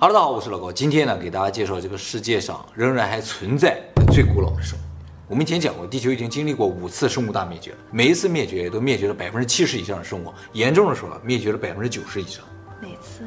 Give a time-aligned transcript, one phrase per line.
[0.00, 0.70] 哈喽，大家好，我是老高。
[0.70, 4.82] 今天呢，给大家介绍这个世界上仍然还存在的最古老的生物。
[5.26, 12.44] 我们以前讲过，地球已经经历过五次生物大灭绝，每一次灭绝都灭绝了百分之七十以上的生物，严重的时候灭绝了百分之九十以上。
[12.80, 13.24] 每次？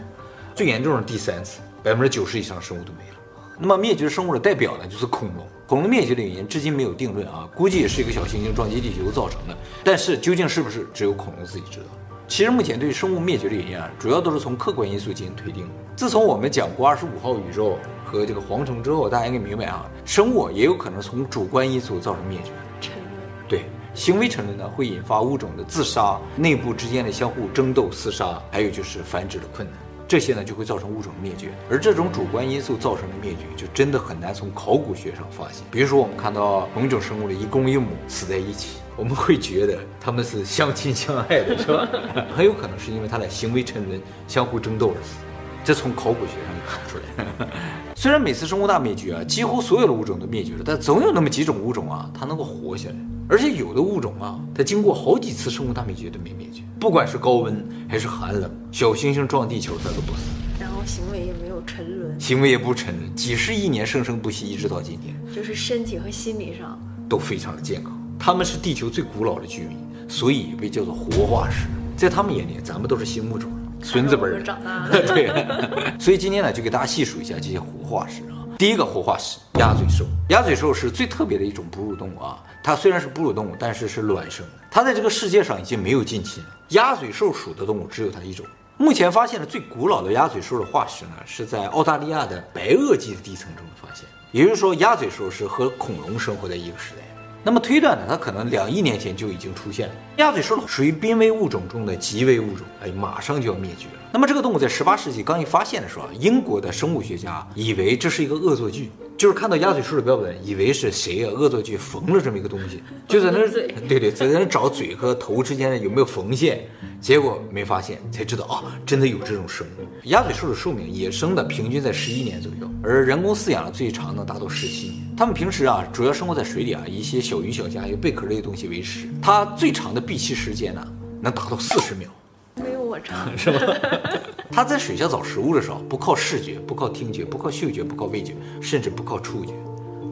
[0.55, 3.17] 最严重的第三次，百分之九十以上的生物都没了。
[3.59, 5.45] 那么灭绝生物的代表呢，就是恐龙。
[5.67, 9.57] 恐龙灭绝的原因至今没有定论啊，估计也是一个小行星撞击地球造成的。
[9.83, 11.85] 但是究竟是不是，只有恐龙自己知道。
[12.31, 15.69] 其实目前对生物灭绝的原因啊，主要都是从客观因素进行推定。
[15.97, 22.51] 自从我们讲过二十五号宇宙和这个蝗虫之后，大家应该明白啊，生物也有可能从主观因素造成灭绝。
[22.79, 23.09] 沉沦。
[23.49, 29.77] 对，行为沉沦呢，会引发物种的自杀、内部之间的相互争斗、厮杀，还有就是繁殖的困难。
[30.07, 31.49] 这些呢，就会造成物种灭绝。
[31.69, 35.65] 而这种主观因素造成的灭绝，就真的很难从考古学上发现。
[35.69, 38.77] 比如说，我们看到某种生物的一公一母死在一起。
[39.01, 41.87] 我们会觉得他们是相亲相爱的，是吧？
[42.37, 45.15] 很有可能是因为他俩行为沉沦，相互争斗而死。
[45.63, 47.47] 这从考古学上就看出来。
[47.97, 52.95] 虽然每次生物大灭绝啊，几乎所有的物种都灭绝了，但总有那么几种物种啊，它能够活下来。
[53.27, 56.61] 而且有的物种啊，它经过好几次生物大灭绝都没灭绝。
[56.79, 60.29] 不管是高温还是寒冷，小行星撞地球它都不死。
[60.59, 66.79] 然后行为也没有沉沦，行为也不沉沦，几十亿年生生不息，一直到今天，就是身体和心理上
[67.09, 67.97] 都非常的健康。
[68.23, 71.65] 他们是地球最古老的居民，所以被叫做活化石。
[71.97, 74.91] 在他们眼里，咱们都是新物种，孙子辈儿长大了。
[75.07, 78.45] 对，所以今天呢，就给大家细数一下这些活化石啊。
[78.59, 80.05] 第一个活化石，鸭嘴兽。
[80.29, 82.37] 鸭嘴兽是最特别的一种哺乳动物啊。
[82.63, 84.51] 它虽然是哺乳动物，但是是卵生的。
[84.69, 86.49] 它在这个世界上已经没有近亲了。
[86.69, 88.45] 鸭嘴兽属的动物只有它一种。
[88.77, 94.05] 目前发现的最古老的鸭嘴兽的化石呢，是在澳大利亚的白垩纪的地层中发现。
[94.31, 97.01] 也就是说，鸭嘴兽是和恐龙生活在一个时代。
[97.43, 99.93] 那么推断呢，它可能两亿年前就已经出现了。
[100.17, 103.93] 鸭嘴兽属于濒危物种中的极危物种，哎，马上就要灭绝了。
[104.11, 113.47] 那么这个动物在十八世纪刚一发现的时候啊，英国的生物学家以为这是一个恶作剧，就是看到鸭嘴兽的标本，以为是谁啊恶作剧缝了这么一个东西，就在那儿，
[113.87, 116.67] 对对，在那找嘴和头之间有没有缝线，
[116.99, 119.85] 结果没发现，才知道啊，真的有这种生物。
[120.05, 125.15] 鸭嘴兽的寿命，野生的平均在十一年左右，而人工饲养的最长能达到十七年。
[125.15, 129.07] 它们平时啊，主要生活在水里啊，一些小鱼小虾，有贝壳类的东西为食。
[129.21, 130.83] 它最长的闭气时间呢，
[131.21, 132.09] 能达到四十秒，
[132.55, 133.59] 没有我长， 是吧？
[134.51, 139.53] 它在水下找食物的时候，不靠视觉，不靠听觉，不靠嗅觉，不靠味觉，甚至不靠触觉，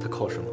[0.02, 0.46] 它靠什么？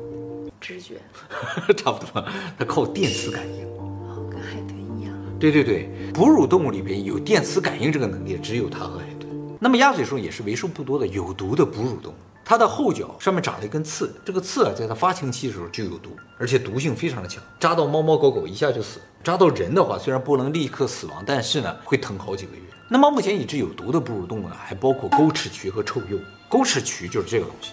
[0.61, 0.97] 直觉，
[1.77, 2.25] 差不多，
[2.59, 3.65] 它靠电磁感应。
[3.79, 5.15] 哦，跟海豚一样。
[5.39, 9.31] 对对对，哺乳动物里边有电磁感应这个能力，只有它和海豚。
[9.61, 12.17] 那么鸭嘴兽也是为数不多的有毒的哺乳动物。
[12.49, 19.01] 它的后脚上面长了一根刺，这个刺啊，在它发情期的时候就有毒，而且毒性非常的强，扎到猫猫狗狗一下就死。
[19.25, 22.63] 扎到人的话，虽然不能立刻死亡，但是呢，会疼好几个月。
[22.89, 26.21] 那么目前已知有毒的哺乳动物呢，还包括钩齿蛆和臭鼬。
[26.49, 27.73] 钩齿蛆就是这个东西。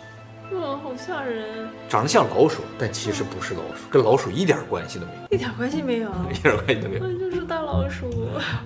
[0.51, 1.67] 哇，好吓人！
[1.89, 8.09] 长得像老鼠，但其实不是老鼠，跟老鼠一点关系都没有，一点关系没有， 一点关系都没有，那就是大老鼠。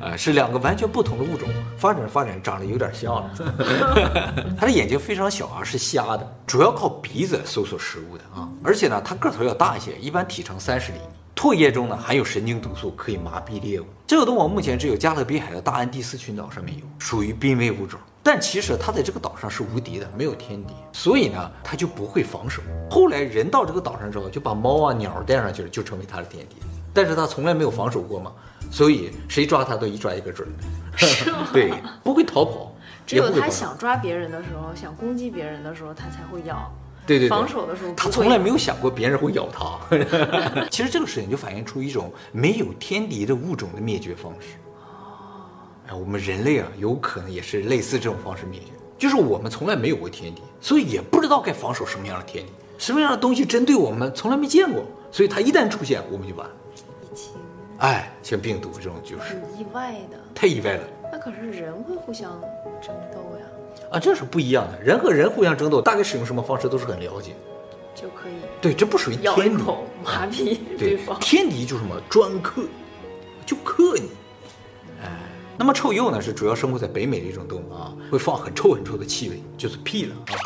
[0.01, 3.31] 啊， 是两个完全不同的物种，发展发展长得有点像了。
[4.59, 11.05] 它的眼睛非常小啊，是瞎的，主要靠鼻子搜索食物的啊，而且呢，它个头要大一些，一般体长三十厘米。
[11.35, 13.85] 唾液中呢含有神经毒素，可以麻痹猎物。
[14.07, 17.99] 这个动物目前只有加勒比海的大安第斯群岛上面有，属于濒危物种。
[18.27, 22.61] 但其实它在这个岛上是无敌的，没有天敌，所以呢，它就不会防守。
[22.91, 26.57] 后来人到这个岛上之后，就把猫啊鸟带上去了，就成为它的天敌。
[26.93, 28.33] 但是它从来没有防守过嘛，
[28.69, 30.45] 所以谁抓它都一抓一个准。
[30.97, 31.47] 是吗？
[31.53, 31.71] 对，
[32.03, 32.75] 不会逃跑。
[33.05, 36.69] 只有它想抓别人的时候，想攻击别人的时候，它才会咬。
[37.05, 39.79] 对对，对，防守的时候，他从来没有想过别人会咬他。
[40.69, 44.57] 其实这个事情就反映出一种没有天敌的物种的灭绝方式。
[45.87, 56.53] 哦，哎，我们人类啊，有可能也是类似这种方式灭绝，就是我们从来没有过天敌，所以也不知道该防守什么样的天敌，什么样的东西针对我们从来没见过，所以它一旦出现，我们就完了。
[57.01, 57.33] 疫情，
[57.79, 60.83] 哎，像病毒这种就是很意外的，太意外了。
[61.11, 62.39] 那可是人会互相
[62.81, 63.45] 争斗呀。
[63.91, 64.81] 啊，这是不一样的。
[64.81, 67.31] 人和人互相争斗，大概使用什么方式都是很了解，
[67.95, 68.33] 就可以。
[68.59, 69.63] 对，这不属于天敌，
[70.03, 71.17] 麻痹对方。
[71.21, 72.63] 天敌就是什么专克，
[73.45, 74.09] 就克你。
[75.59, 80.37] 那么臭鼬呢，是主要生活在北美的一种动物啊，会放很臭很臭的气味，就是屁了啊。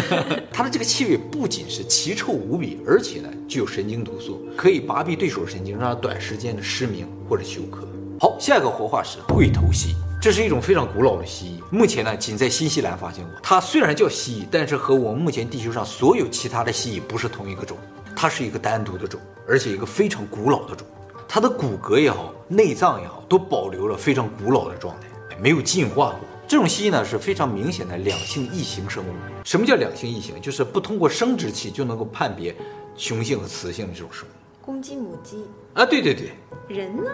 [0.52, 7.88] 它的这个气味不仅是奇臭无比，而且呢具有神经毒素，可以麻痹对手神经，让它短时间的失明或者休克。
[8.20, 9.94] 好，下一个活化石喙头蜥。
[10.20, 13.32] 这是一种非常古老的蜥蜴，目前呢仅在新西兰发现过。
[13.40, 17.78] 它虽然叫蜥蜴，但是和我们目前地球上所有其他的蜥蜴不是同一个种，
[18.16, 20.86] 它是一个单独的种，而且一个非常古老的种。
[21.28, 25.06] 它的骨骼也好，内脏也好，都保留了非常古老的状态，
[25.38, 26.20] 没有进化过。
[26.48, 29.08] 这种蜥蜴呢是非常明显的两性异形生物。
[29.44, 30.40] 什么叫两性异形？
[30.40, 32.56] 就是不通过生殖器就能够判别
[32.96, 34.30] 雄性和雌性的这种生物。
[34.64, 35.44] 公鸡母鸡
[35.74, 36.30] 啊，对对对。
[36.66, 37.10] 人呢？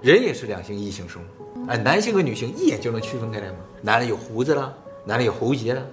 [0.00, 1.68] 人也是两性异形生物。
[1.68, 3.58] 哎，男性和女性一眼就能区分开来吗？
[3.80, 5.86] 男的有胡子了，男的有喉结了。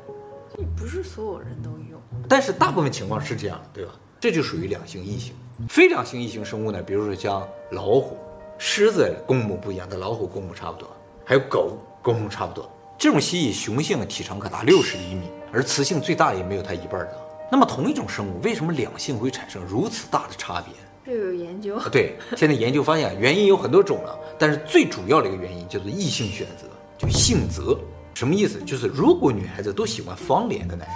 [0.58, 3.92] 也不是所有人都有，但是大部分情况是这样，对吧？
[4.20, 5.36] 这就属于两性异形。
[5.68, 8.18] 非两性异形生物呢，比如说像老虎、
[8.58, 10.88] 狮子，公母不一样，跟老虎公母差不多，
[11.26, 12.70] 还有狗，公母差不多。
[12.98, 17.12] 这种蜥蜴雄性体长可达六十厘米，而雌性最大也没有它一半大。
[17.52, 20.74] 那么同一种生物，为什么两性会产生如此大的差别？
[21.06, 21.78] 这有研究。
[21.92, 26.68] 对，现在研究发现原因有很多种了，但是最主要的一个原因叫做异性选择，
[26.98, 27.78] 就性择。
[28.14, 28.62] 什么意思？
[28.64, 30.88] 就是如果女孩子都喜欢方脸的男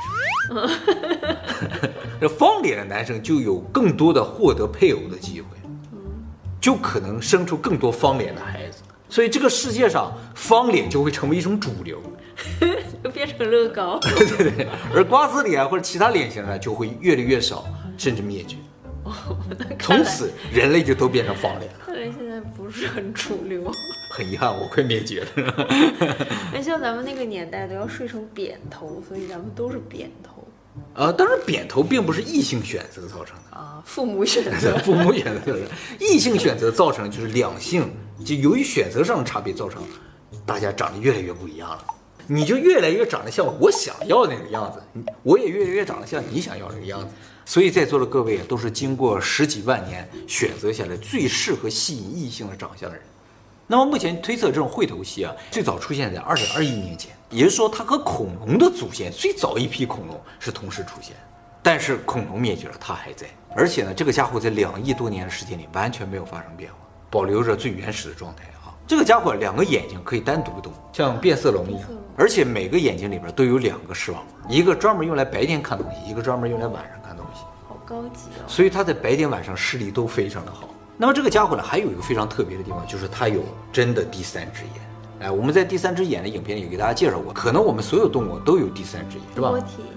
[0.48, 1.13] 生，
[2.24, 5.48] 这方脸的男生就有更多的获得配偶的机会，
[6.62, 8.82] 就可能生出更多方脸的孩子。
[9.10, 12.02] 所以这个世界上方脸就会成为一种主流，
[13.04, 14.00] 就变成乐高。
[14.16, 17.66] 对对对，而瓜子脸啊或者其他脸型呢就会越来越少，
[17.98, 18.56] 甚至灭绝。
[19.04, 19.12] 哦，
[19.78, 21.80] 从此人类就都变成方脸了。
[21.86, 23.70] 看来现在不是很主流。
[24.12, 25.28] 很遗憾，我快灭绝了。
[26.54, 30.43] 那像咱们那个年代都要睡成扁头，所以咱们都是扁头。
[30.94, 35.62] 啊，当然扁头并不是异性选择造成的啊，父母选择， 父母选择的，
[36.00, 37.90] 异性选择造成就是两性。
[38.24, 39.84] 就由于选择上的差别造成，
[40.46, 41.86] 大家长得越来越不一样了。
[42.26, 47.08] 你就越来越长得像我想要的那个样子，我也越来越长得像你想要的那个样子。
[47.46, 53.04] 所以在座的各位都是经过十几万年选择下来最适合吸引异性的长相的人。
[53.68, 61.16] 那么目前推测这种会头戏啊，最早出现在二点二亿年前，也就是说它和恐龙的祖先最早一批恐龙是同时出现。
[61.62, 63.26] 但是恐龙灭绝了，它还在，
[63.56, 66.78] 而且呢，这个家伙在两亿多年的时间里完全没有发生变化。
[67.10, 68.74] 保留着最原始的状态啊！
[68.88, 71.84] 这个家伙两个眼睛可以单独动，像变色龙一样，
[72.18, 77.42] 而且每个眼睛里边都有两个视网膜，一个专门用来白天看东西，一个专门用来晚上看东西。
[77.68, 78.44] 好高级啊！
[78.48, 80.68] 所以它在白天晚上视力都非常的好。
[80.98, 84.93] 那么这个家伙呢，还有一个非常特别的地方，就是它有真的第三只眼。
[85.24, 89.54] 哎，我们在第三只眼的影片里也给大家介绍过，可能我们所有动物都有第三只眼，是吧？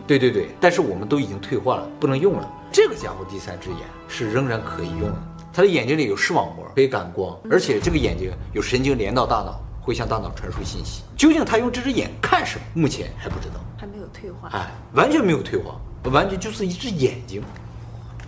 [0.07, 2.49] 对对对，但是我们都已经退化了，不能用了。
[2.71, 5.17] 这个家伙第三只眼是仍然可以用的。
[5.53, 11.03] 它的眼睛里有视网膜，可以感光，而且这个眼睛有神经连到大脑，会向大脑传输信息。
[11.17, 12.65] 究竟它用这只眼看什么？
[12.83, 14.49] 目前还不知道，还没有退化。
[14.53, 15.75] 哎，完全没有退化，
[16.13, 17.43] 完全就是一只眼睛。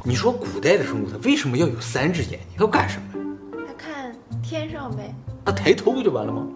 [0.03, 2.57] 你说古代的生物它为什么要有三只眼睛？
[2.57, 3.37] 它要干什么？
[3.69, 4.13] 它看
[4.43, 5.15] 天上呗。
[5.45, 6.47] 它抬头不就完了吗？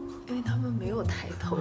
[0.92, 1.56] 没有抬头。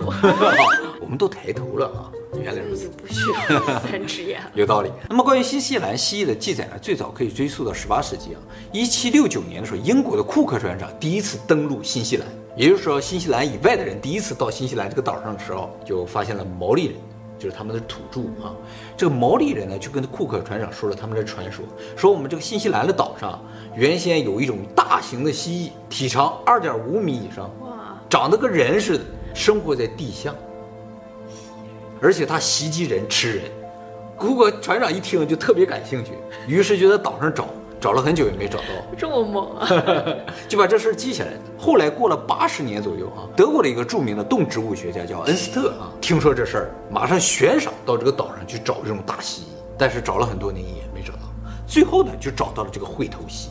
[1.00, 2.12] 我们都抬头了啊。
[2.36, 3.22] 原来如此，不需
[3.54, 4.92] 要三只眼， 有道理。
[5.10, 8.40] 那么关于新西兰蜥蜴的记载呢，最早可以追溯到十八世纪啊，
[8.74, 16.96] 一七六九年的时候，英国的库克船长第一次登陆新西兰，也就是说，新西兰以外的人第一次到新西兰这个岛上的时候，就发现了毛利人，
[17.40, 18.54] 就是他们的土著啊。
[18.98, 21.64] 这个毛利人呢，就跟库克船长说了他们的传说，
[21.96, 23.42] 说我们这个新西兰的岛上
[23.76, 30.34] 原先有一种大型的蜥蜴，体长二点五米以上，哇，长得跟人似的，生活在地下。
[32.02, 33.44] 而且它袭击人吃人，
[34.20, 36.14] 如果船长一听就特别感兴趣，
[36.48, 37.48] 于是就在岛上找，
[37.80, 38.66] 找了很久也没找到，
[38.98, 39.68] 这么猛啊，
[40.50, 41.38] 就把这事儿记下来了。
[41.60, 49.46] 后来过了八十年左右啊，德国的一个著名的动植物学家叫恩斯特啊，听说这事儿，马上悬赏到这个岛上去找这种大蜥蜴，
[49.78, 51.32] 但是找了很多年也没找到，
[51.68, 53.50] 最后呢就找到了这个喙头蜥。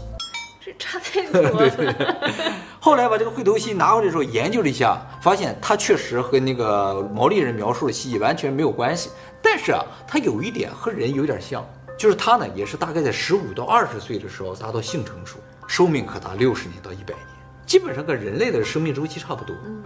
[0.81, 1.51] 差太多了。
[1.53, 2.07] 对 对对。
[2.81, 9.11] 后来把这个会头蜥拿回来的时候研究了一下，发现它确实和那个毛利人描述的蜥蜴完全没有关系。
[9.43, 11.65] 但是啊，它有一点和人有点像，
[11.99, 15.37] 就是它呢也是大概在十五到二十岁的时候达到性成熟，
[15.69, 17.19] 寿命可达六十年到一百年，
[17.67, 19.55] 基本上跟人类的生命周期差不多。
[19.65, 19.83] 嗯、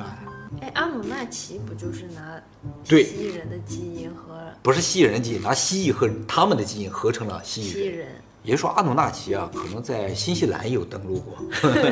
[0.60, 2.40] 哎，阿努纳奇不就是拿
[2.84, 8.06] 蜥蜴人的基因和不是蜥蜴人基因，拿蜥蜴和他们的基因合成了蜥蜴人。
[8.44, 11.34] 也说阿努纳奇啊，可能在新西兰有登陆过。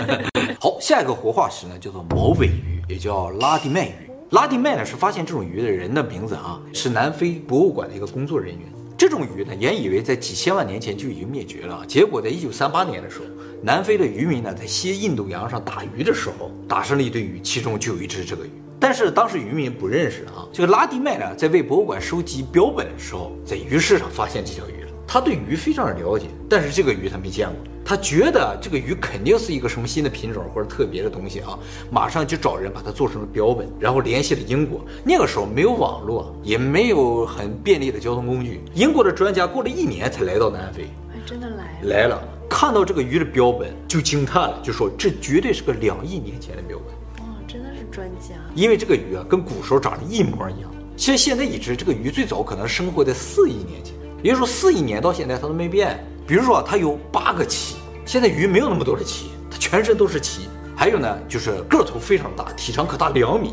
[0.61, 4.11] 好，下一个活化石呢，叫做毛尾鱼，也叫拉蒂麦鱼。
[4.33, 8.69] 拉蒂麦呢是发现这种鱼的人的名字啊，是南非博物馆的一个工作人员。
[8.99, 13.25] 这种鱼呢，原以为在几千万年前就已经灭绝了，结果在一九三八年的时候，
[13.63, 18.51] 南非的渔民呢在西印度洋上打鱼的时候，打上了一堆鱼，其中就有一只这个鱼。
[18.79, 24.82] 但是当时渔民不认识啊，这个拉蒂麦呢在为博物馆收集标本的时候，在鱼市上发现这条鱼。
[25.13, 31.59] 他对鱼非常的了解，但是这个鱼他没见过，他觉得这个鱼肯定是一个什么新的品种或者特别的东西啊，
[31.91, 34.81] 马上就找人把它做成了标本，然后联系了英国。
[35.05, 47.27] 那个时候没有网络，也没有很便利的交通工具，英国的专家过了一年才来到南非，还真的来了，来了，看到这个鱼的标本就惊叹了，就说这绝对是个两亿年前的标本。
[47.27, 50.71] 哇，真的是专家，因为这个鱼啊，跟古时候长得一模一样。
[50.97, 55.99] 其实现在已知，这个鱼最早可能生活在四亿年前，也就是说四亿年到现在它都没变。
[56.27, 57.75] 比如说它有八个鳍，
[58.07, 60.49] 现在鱼没有那么多的鳍，它全身都是鳍。
[60.75, 63.53] 还有呢，就是个头非常大，体长可达两米，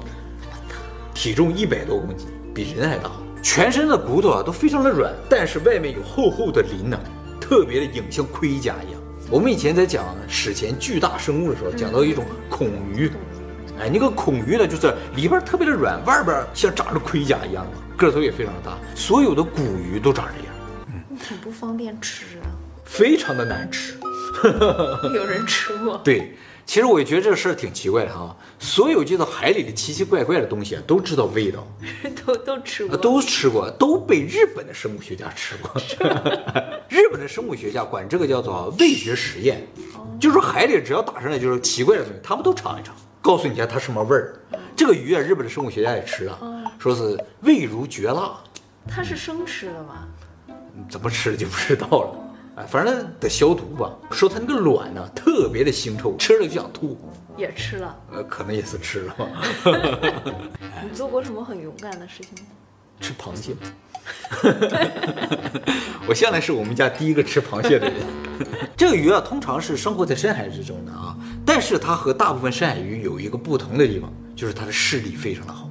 [1.14, 3.12] 体重一百多公斤，比人还大。
[3.42, 7.00] 全身的骨头啊都非常的软，但是外面有厚厚的鳞呢，
[7.40, 9.02] 特别的硬，像盔甲一样。
[9.30, 13.12] 我们以前在讲史前巨大生物的时候，讲到一种孔鱼。
[13.80, 18.78] 哎，那个孔鱼呢，就是里边特别的软，外边像长着盔甲一样的，个头也非常大。
[18.96, 20.49] 所有的古鱼都长这样，嗯，
[21.20, 22.42] 挺不方便吃的，
[22.86, 23.98] 非常的难吃。
[25.14, 25.98] 有人吃过？
[26.04, 26.36] 对，
[26.66, 28.36] 其实我也觉得这个事儿挺奇怪的哈。
[28.60, 31.68] 所有见到海里的奇奇怪怪的东西啊，都知道味道，
[32.26, 35.82] 都都吃过，都吃过，都被日本的生物学家吃过。
[36.88, 39.68] 日本的生物学家管这个叫做味觉实验，
[40.20, 42.96] 就是说海里只要打上来就是奇怪的东西，他们都尝一尝。
[43.22, 44.40] 告诉你一下它什么味儿，
[44.78, 46.40] 这个鱼啊，日本的生物学家也吃了，
[46.78, 48.38] 说是味如绝辣。
[48.88, 50.08] 它是生吃的吧？
[50.88, 52.16] 怎么吃的就不知道了。
[52.58, 53.92] 哎，反正得消毒吧。
[54.12, 56.98] 说它那个卵呢，特别的腥臭，吃了就想吐。
[57.38, 57.96] 也吃了？
[58.12, 59.16] 呃，可能也是吃了。
[60.84, 62.52] 你做过什么很勇敢的事情吗？
[63.00, 63.56] 吃螃蟹。
[66.08, 67.96] 我向来是我们家第一个吃螃蟹的人。
[68.76, 71.16] 这个鱼啊，通常是生活在深海之中的啊。
[71.46, 75.70] 但是它和大部分深海鱼有一个不同的地方，就是它的视力非常的好。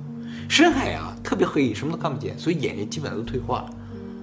[0.48, 3.70] 深海啊特别黑，什么都看不见，所以眼睛基本上都退化了。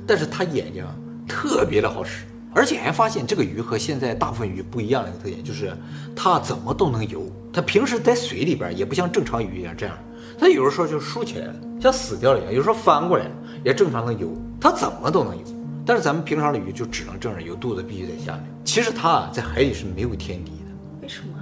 [0.07, 0.85] 但是它眼睛
[1.27, 5.75] 特别的好使，而且还发现这个鱼和现在大部分鱼不一样的一个特点，就是
[6.15, 7.31] 它怎么都能游。
[7.51, 9.97] 它平时在水里边也不像正常鱼一样这样，
[10.37, 13.31] 它有的时候就竖起来了，像死掉了一样；有时候翻过来了，
[13.63, 14.35] 也正常能游。
[14.59, 15.43] 它怎么都能游。
[15.85, 18.43] 但是咱们平常的鱼就只能正着游，肚子必须在下面。
[18.63, 20.71] 其实它啊在海里是没有天敌的。
[21.01, 21.39] 为什么？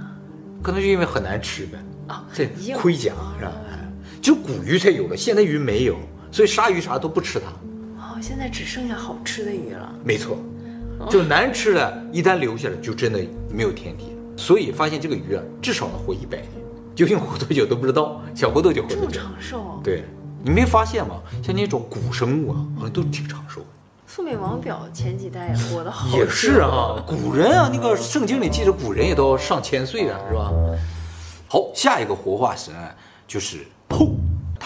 [0.62, 1.78] 可能就因为很难吃呗
[2.08, 3.52] 啊，这盔甲是吧？
[4.20, 5.96] 就古鱼才有了，现在鱼没有，
[6.30, 7.46] 所以鲨鱼啥都不吃它。
[8.24, 9.94] 哦，现在只剩下好吃的鱼了。
[10.02, 10.38] 没错，
[11.10, 14.16] 就难吃的，一旦留下来，就真的没有天敌。
[14.36, 16.50] 所以发现这个鱼啊，至少能活一百年，
[16.94, 18.20] 究竟活多久都不知道。
[18.34, 19.02] 想活多久活多久。
[19.02, 19.80] 这么长寿？
[19.84, 20.04] 对，
[20.42, 21.20] 你没发现吗？
[21.42, 23.60] 像那种古生物啊，好像都挺长寿。
[24.06, 30.50] 素美王表前几代也活得好，也是啊，古人啊，那个圣经里记着古人也都上千岁了，是吧？
[31.46, 32.78] 好，下一个活化石呢，
[33.26, 33.64] 就是鱟，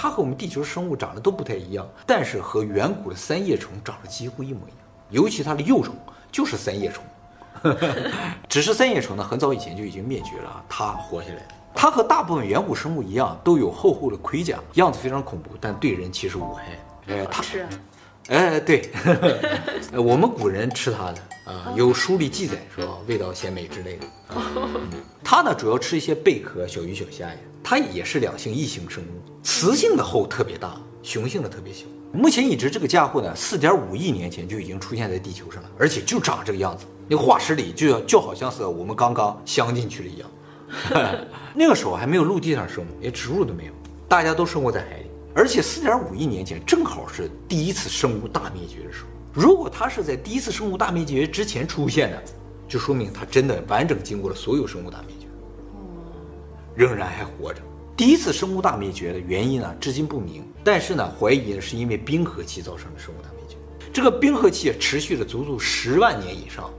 [0.01, 4.79] 它和我们地球生物长得都不太一样，但是和远古的三叶虫长得几乎一模一样，
[5.11, 5.93] 尤其它的幼虫
[6.31, 7.03] 就是三叶虫，
[8.49, 11.49] 只是三叶虫呢很早以前就已经灭绝了，它活下来了。
[11.75, 16.79] 它和大部分远古生物一样，都有厚厚的盔甲，样子非常恐怖，但对人其实无害。
[17.09, 17.67] 哎，它是。
[18.29, 18.89] 哎，对，
[19.95, 24.07] 我们古人吃它的啊，有书里记载说味道鲜美之类的。
[25.25, 27.37] 它呢，主要吃一些贝壳、小鱼小虾呀。
[27.71, 31.85] 它也是两性异形生物，雌性的后特别大，雄性的特别小。
[32.15, 36.87] 目前已知这个家伙呢，四点五亿年前就已经出现在地球上了，而且就长这个样子。
[37.07, 40.31] 那化石里就就好像是我们刚刚镶进去了一样。
[41.55, 43.73] 那个时候还没有陆地上生物，连植物都没有，
[44.09, 45.11] 大家都生活在海里。
[45.35, 49.09] 而且四点五亿年前正好是第一次生物大灭绝的时候。
[49.35, 52.23] 如果它是在第一次生物大灭绝之前出现的，
[52.67, 55.18] 就说明它真的完整经过了所有生物大灭绝，
[56.79, 57.61] 仍然还活着。
[57.97, 60.47] 第一次生物大灭绝的原因呢，至今不明。
[60.63, 63.57] 但是呢，怀疑是因为冰河期造成的生物大灭绝。
[63.93, 66.71] 这个冰河期持续了足足十万年以上。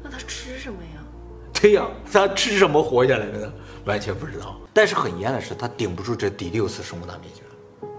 [0.00, 1.02] 那它吃什么呀？
[1.60, 3.52] 对呀，它吃什么活下来的呢？
[3.84, 4.60] 完全不知道。
[4.72, 7.42] 但是很遗憾的是，它顶不住这第六次生物大灭绝。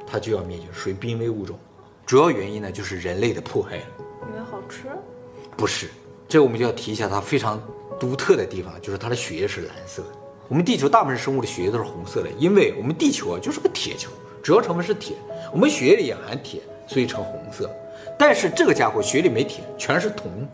[0.08, 1.60] 它就要灭绝，属于濒危物种。
[2.06, 3.76] 主要原因呢，就是人类的迫害。
[3.76, 4.84] 因为好吃？
[5.58, 5.90] 不是，
[6.26, 7.62] 这我们就要提一下它非常
[8.00, 10.23] 独特的地方，就是它的血液是蓝色的。
[10.54, 14.12] 我们地球大部分生物的血液都是红色的，因为我们地球啊就是个铁球，
[14.44, 15.16] 主要成分是铁，
[15.52, 17.68] 我们血液里也含铁，所以呈红色。
[18.20, 20.48] 但是这个家伙血里没铁，全是铜，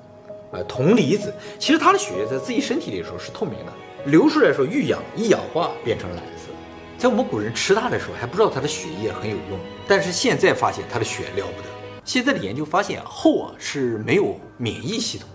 [0.53, 1.33] 呃，铜离子。
[1.59, 3.73] 其实它的血液在自己身体里的时候是透明的，
[4.05, 6.49] 流出来的时候遇氧一氧化变成蓝色。
[6.97, 11.67] 在我们古人吃它的时候，还不知道它的血液很有用，但是现在发现它的血了不得。
[12.05, 15.27] 现在的研究发现，后啊是没有免疫系统，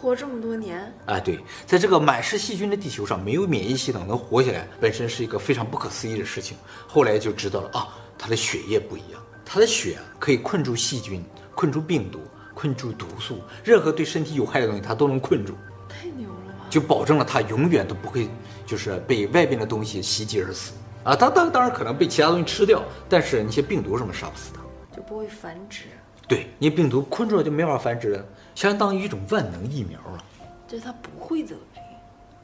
[0.00, 6.56] 活这么多年啊，对，在这个满是细菌的地球上，没有免疫系统能活下来，本身是一个非常不可思议的事情。
[6.86, 11.24] 后来就知道了啊，它的血液不一样，它的血啊可以困住细菌、
[11.54, 12.20] 困住病毒、
[12.54, 15.54] 困住毒素，任何对身体有害的东西它都能困住。
[15.88, 16.66] 太牛了吧！
[16.70, 18.28] 就保证了它永远都不会
[18.64, 20.72] 就是被外边的东西袭击而死。
[21.02, 25.84] 啊，它当当然可能被其他东西吃掉，但是那些病毒什么杀不死它，就不会繁殖。
[26.28, 30.22] 对，你病毒困住了就没法繁殖了，相当于一种万能疫苗了。
[30.68, 31.82] 就是它不会得病。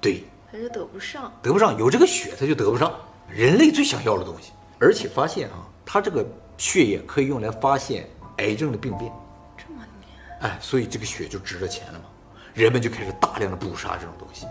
[0.00, 2.91] 对，它就得不上，得不上，有这个血它就得不上。
[3.29, 4.53] 人类最想要的东西。
[4.79, 6.26] 而且发现啊，它这个
[6.57, 9.12] 血液可以用来发现癌症的病变。
[9.57, 10.50] 这么黏？
[10.50, 12.07] 哎，所以这个血就值了钱了嘛。
[12.55, 14.47] 人们就开始大量的捕杀这种东西，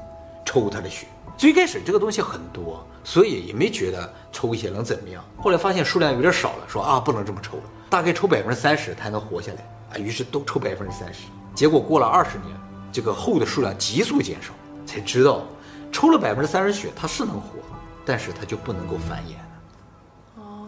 [0.45, 1.07] 抽它的血。
[1.37, 5.23] 最开始这个东西很多，所以也没觉得抽一些能怎么样。
[5.37, 9.97] 后来发现数量有点少了，说啊不能这么抽了，大概抽百分之三十才能活下来啊。
[9.97, 11.21] 于是都抽百分之三十。
[11.53, 12.57] 结果过了二十年，
[12.91, 14.53] 这个后的数量急速减少，
[14.85, 15.43] 才知道
[15.91, 17.59] 抽了百分之三十血它是能活，
[18.05, 20.43] 但是它就不能够繁衍了。
[20.43, 20.67] 哦，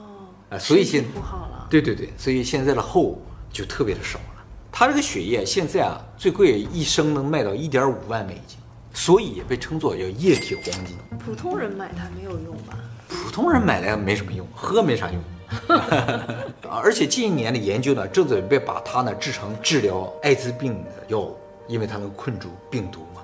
[0.49, 1.67] 啊，所以现不好了。
[1.69, 4.43] 对对对，所以现在的后就特别的少了。
[4.71, 8.59] 它这个血液现在啊最贵一升能卖到一点五万美金。
[8.95, 10.97] 所以也被称作叫液体黄金。
[11.19, 12.79] 普通人买它没有用吧？
[13.07, 15.21] 普通人买来没什么用，喝没啥用。
[16.67, 21.37] 而且近一年的研究呢，正准备把它呢制成治疗艾滋病的药物，
[21.67, 23.21] 因为它能困住病毒嘛。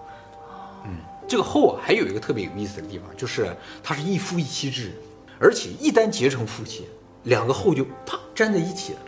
[0.85, 0.97] 嗯，
[1.27, 4.91] 这个后啊还有一个特别有意思的地方，就是它是一夫一妻制，
[5.39, 6.85] 而且一旦结成夫妻，
[7.23, 8.99] 两个后就啪粘在一起了，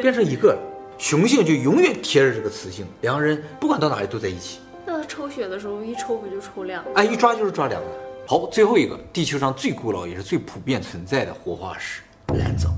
[0.00, 0.58] 变成一个了。
[0.96, 4.58] 雄性就永远贴着这个雌性，两个人不管到哪里都在一起。
[4.90, 6.90] 那他抽血的时候一抽不就抽两个？
[6.94, 7.86] 哎，一抓就是抓两个。
[8.26, 12.00] 好，最后一个，地球上最古老也是最普遍存在的活化石——
[12.32, 12.70] 蓝藻。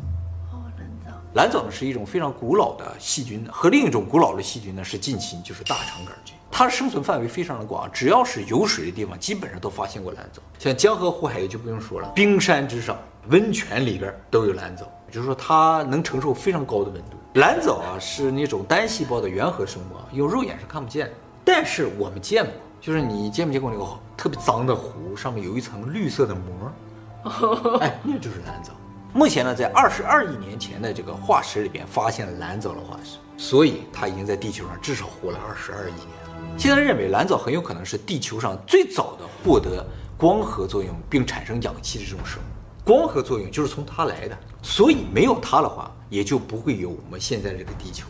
[0.50, 1.12] 哦，蓝藻。
[1.34, 6.34] 蓝藻呢是一种非常古老的细菌，和另一种古老的细菌呢是近亲，就是大肠杆菌。
[6.50, 10.42] 它的生存范围非常的广，只要是有水的地方，基本上都发现过蓝藻。
[10.58, 12.98] 像江河湖海就不用说了，冰山之上、
[13.28, 17.16] 温泉里边都有蓝藻，就是说它能承受非常高的温度。
[17.34, 21.12] 蓝藻啊是那种单细胞的原核生物啊，用肉眼是看不见的。
[21.52, 23.84] 但是我们见过，就是你见没见过那个
[24.16, 27.78] 特别脏的湖，上面有一层绿色的膜？
[27.82, 28.72] 哎，那就是蓝藻。
[29.12, 36.56] 目前呢，在二十二亿年前的这个化石里边发现了蓝藻的化石，所以它已经在地球上至少活了二十二亿年了。
[36.56, 39.84] 现在认为蓝藻很有可能是地球上最早的获得
[40.16, 42.44] 光合作用并产生氧气的这种生物。
[42.84, 48.06] 光合作用就是从它来的，所以没有它的话，也就不会有我们现在这个地球，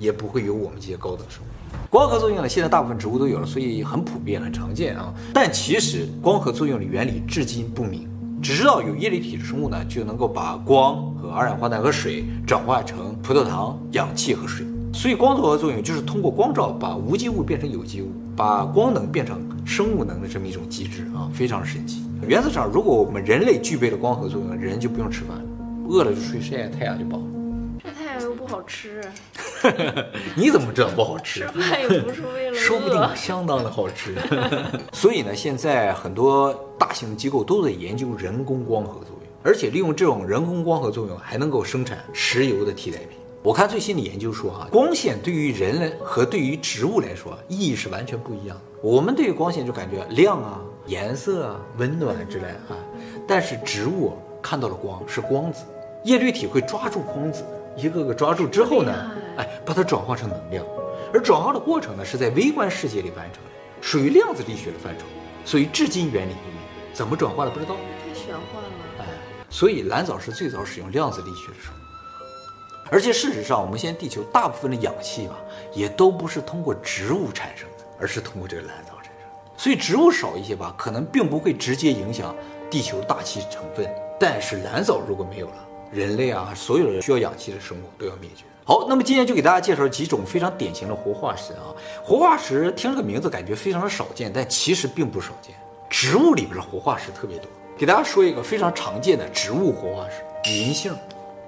[0.00, 1.46] 也不会有我们这些高等生物。
[1.90, 5.12] 光合作用呢，现在大部分植物都有了，所以很普遍、很常见啊。
[5.34, 8.08] 但其实光合作用的原理至今不明，
[8.42, 14.66] 只知道有叶绿体的生物呢，就能够把光和二氧化碳和水转化成葡萄糖、氧气和水。
[14.94, 22.02] 所以光合作用就是通过光照把无机物变成有机物，把光能变成生物能的这么一种机制啊，非常神奇。
[22.26, 25.44] 原则上，如果我们人类具备了光合作用，人就不用吃饭了，
[25.88, 27.24] 饿了就出去晒晒太阳就饱了。
[27.82, 29.02] 晒太阳又不好吃。
[30.36, 31.40] 你怎么知道不好吃？
[31.40, 32.56] 吃饭也不是为了。
[32.56, 34.14] 说不定相当的好吃。
[34.92, 43.18] 所以呢，现在很多大型机构都在研究人工光合作用，而且利用这种人工光合作用还能够生产石油的替代品。
[43.42, 48.62] 我看最新的研究说啊，光线对于人类和对于植物来说意义是完全不一样的。
[48.80, 52.78] 我们对于光线就感觉亮啊、颜色啊、温暖之类啊，
[53.26, 55.64] 但是植物看到了光是光子，
[56.04, 57.44] 叶绿体会抓住光子。
[57.74, 59.10] 一个个抓住之后呢，
[59.42, 60.64] 哎，把它转化成能量，
[61.12, 63.50] 而转化的过程呢是在微观世界里完成的，
[63.80, 65.04] 属于量子力学的范畴，
[65.44, 66.58] 所以至今原理不明，
[66.94, 67.74] 怎么转化的不知道。
[67.74, 68.70] 太玄幻了。
[69.00, 69.04] 哎，
[69.50, 75.36] 所以蓝藻是最早使用量子力学的生物，而且事实上，我们现在地球大部分的氧气吧，
[75.74, 79.12] 也都不是通过植物产生的，而是通过这个蓝藻产生。
[79.56, 82.34] 所以植物少一些吧，可能并不会直接影响
[82.70, 83.88] 地球大气成分，
[84.20, 85.68] 但是蓝藻如果没有了。
[85.90, 88.44] 人类啊，所有的需要氧气的生物都要灭绝。
[88.64, 91.74] 好，那么今天就给大家介绍几种非常典型的活化石啊。
[92.04, 95.54] 活化石听这个名字感觉非常的少见，但其实并不少见。
[95.90, 97.46] 植物里边的活化石特别多。
[97.76, 100.94] 给大家说一个非常常见的植物活化石——银杏。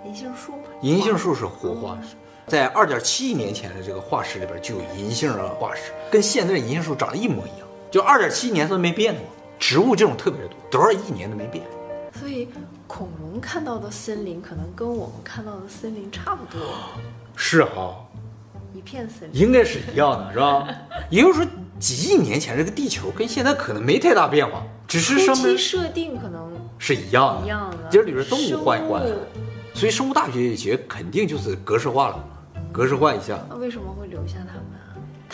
[0.04, 0.52] 银杏树。
[0.80, 2.16] 银杏树是活化石，
[2.48, 9.22] 在二点七亿年前的这个化石里边就有银杏的化石，跟现在的银杏树长得一模一样，就二点七亿年它都没变过。
[9.56, 11.64] 植物这种特别的多，多少亿年都没变。
[12.18, 12.48] 所以
[12.86, 16.60] 恐龙看到的森林可能跟我们看到的森林差不多，
[17.36, 17.96] 是啊，
[18.72, 20.66] 一片森林，应该是一样的，是吧？
[21.10, 29.02] 也就是说，几亿年前这个地球跟现在可能没太大变化，只是上面设定可能是一样的，一样的，就是里边动物换一换，
[29.74, 32.24] 所以生物大学学肯定就是格式化了，
[32.72, 33.38] 格式化一下。
[33.50, 34.54] 那为什么会留下它？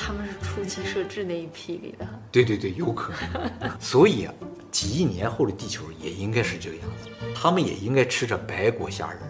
[0.01, 2.07] 他们是初期设置那一批里的。
[2.33, 3.71] 对对对，有可能。
[3.79, 4.33] 所以啊。
[4.71, 9.21] 几亿年后的地球也应该是这个样子，他们也应该吃着白果虾仁。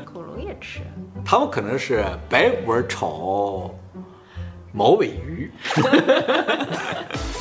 [0.06, 0.80] 恐龙也吃。
[1.22, 3.74] 他们可能是白果炒
[4.72, 5.50] 毛尾鱼。